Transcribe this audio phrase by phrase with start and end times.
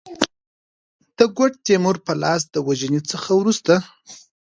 [1.17, 3.73] د ګوډ تیمور په لاس د وژني څخه وروسته.